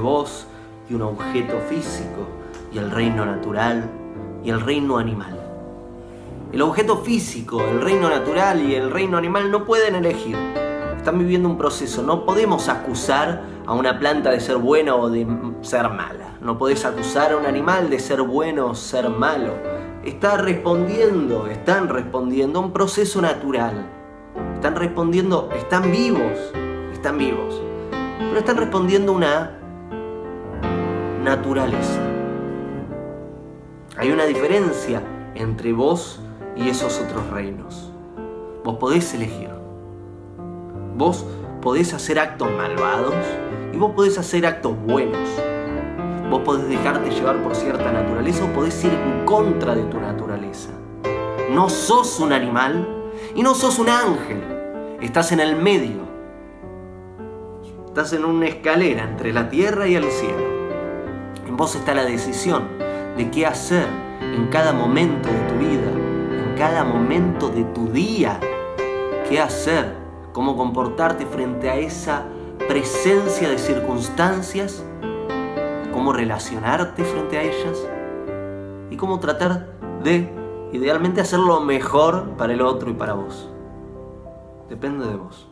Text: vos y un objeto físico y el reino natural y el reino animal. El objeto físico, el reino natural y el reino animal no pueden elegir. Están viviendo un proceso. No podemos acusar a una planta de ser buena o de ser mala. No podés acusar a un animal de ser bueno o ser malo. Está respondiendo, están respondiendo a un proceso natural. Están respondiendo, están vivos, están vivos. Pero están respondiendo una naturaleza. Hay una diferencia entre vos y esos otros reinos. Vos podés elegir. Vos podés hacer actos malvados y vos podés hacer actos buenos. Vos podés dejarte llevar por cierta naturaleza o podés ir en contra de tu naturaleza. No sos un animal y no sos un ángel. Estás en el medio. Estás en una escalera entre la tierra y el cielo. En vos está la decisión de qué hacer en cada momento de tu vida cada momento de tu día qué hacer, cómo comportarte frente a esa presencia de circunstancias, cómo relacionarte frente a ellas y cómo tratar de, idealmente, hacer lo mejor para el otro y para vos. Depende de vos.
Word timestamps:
vos 0.00 0.46
y 0.90 0.94
un 0.94 1.02
objeto 1.02 1.58
físico 1.68 2.26
y 2.72 2.78
el 2.78 2.90
reino 2.90 3.24
natural 3.24 3.88
y 4.42 4.50
el 4.50 4.60
reino 4.60 4.98
animal. 4.98 5.38
El 6.52 6.60
objeto 6.62 6.98
físico, 6.98 7.62
el 7.62 7.80
reino 7.80 8.10
natural 8.10 8.60
y 8.60 8.74
el 8.74 8.90
reino 8.90 9.16
animal 9.16 9.50
no 9.50 9.64
pueden 9.64 9.94
elegir. 9.94 10.36
Están 10.96 11.18
viviendo 11.18 11.48
un 11.48 11.56
proceso. 11.56 12.02
No 12.02 12.26
podemos 12.26 12.68
acusar 12.68 13.42
a 13.64 13.72
una 13.74 13.98
planta 13.98 14.30
de 14.30 14.40
ser 14.40 14.56
buena 14.56 14.96
o 14.96 15.08
de 15.08 15.26
ser 15.62 15.88
mala. 15.88 16.36
No 16.40 16.58
podés 16.58 16.84
acusar 16.84 17.32
a 17.32 17.36
un 17.36 17.46
animal 17.46 17.90
de 17.90 18.00
ser 18.00 18.22
bueno 18.22 18.66
o 18.66 18.74
ser 18.74 19.08
malo. 19.08 19.52
Está 20.04 20.36
respondiendo, 20.36 21.46
están 21.46 21.88
respondiendo 21.88 22.58
a 22.58 22.62
un 22.62 22.72
proceso 22.72 23.22
natural. 23.22 23.86
Están 24.54 24.74
respondiendo, 24.74 25.48
están 25.54 25.90
vivos, 25.92 26.52
están 26.92 27.18
vivos. 27.18 27.71
Pero 28.28 28.38
están 28.38 28.56
respondiendo 28.56 29.12
una 29.12 29.58
naturaleza. 31.22 32.00
Hay 33.96 34.10
una 34.10 34.24
diferencia 34.24 35.02
entre 35.34 35.72
vos 35.72 36.20
y 36.56 36.68
esos 36.68 37.00
otros 37.00 37.28
reinos. 37.30 37.92
Vos 38.64 38.76
podés 38.78 39.12
elegir. 39.14 39.50
Vos 40.96 41.24
podés 41.60 41.94
hacer 41.94 42.18
actos 42.18 42.50
malvados 42.52 43.14
y 43.72 43.76
vos 43.76 43.92
podés 43.92 44.18
hacer 44.18 44.46
actos 44.46 44.76
buenos. 44.86 45.28
Vos 46.30 46.40
podés 46.40 46.68
dejarte 46.68 47.10
llevar 47.10 47.42
por 47.42 47.54
cierta 47.54 47.92
naturaleza 47.92 48.44
o 48.44 48.52
podés 48.52 48.82
ir 48.84 48.92
en 48.92 49.24
contra 49.24 49.74
de 49.74 49.84
tu 49.84 50.00
naturaleza. 50.00 50.70
No 51.50 51.68
sos 51.68 52.18
un 52.20 52.32
animal 52.32 52.86
y 53.34 53.42
no 53.42 53.54
sos 53.54 53.78
un 53.78 53.88
ángel. 53.88 54.42
Estás 55.00 55.32
en 55.32 55.40
el 55.40 55.56
medio. 55.56 56.11
Estás 57.92 58.14
en 58.14 58.24
una 58.24 58.46
escalera 58.46 59.04
entre 59.04 59.34
la 59.34 59.50
tierra 59.50 59.86
y 59.86 59.96
el 59.96 60.10
cielo. 60.10 60.46
En 61.46 61.56
vos 61.58 61.76
está 61.76 61.94
la 61.94 62.04
decisión 62.04 62.66
de 63.18 63.30
qué 63.30 63.44
hacer 63.44 63.86
en 64.20 64.48
cada 64.48 64.72
momento 64.72 65.28
de 65.28 65.38
tu 65.40 65.54
vida 65.58 66.02
cada 66.56 66.84
momento 66.84 67.48
de 67.48 67.64
tu 67.64 67.88
día 67.88 68.38
qué 69.28 69.40
hacer, 69.40 69.96
cómo 70.32 70.56
comportarte 70.56 71.26
frente 71.26 71.68
a 71.68 71.76
esa 71.76 72.24
presencia 72.68 73.48
de 73.48 73.58
circunstancias, 73.58 74.84
cómo 75.92 76.12
relacionarte 76.12 77.04
frente 77.04 77.38
a 77.38 77.42
ellas 77.42 77.88
y 78.90 78.96
cómo 78.96 79.18
tratar 79.20 79.72
de, 80.02 80.32
idealmente, 80.72 81.20
hacer 81.20 81.40
lo 81.40 81.60
mejor 81.60 82.36
para 82.36 82.52
el 82.52 82.60
otro 82.62 82.90
y 82.90 82.94
para 82.94 83.14
vos. 83.14 83.50
Depende 84.68 85.06
de 85.06 85.16
vos. 85.16 85.51